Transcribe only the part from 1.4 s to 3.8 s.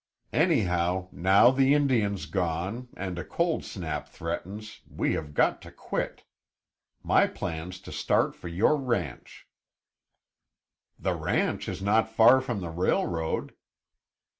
the Indian's gone, and a cold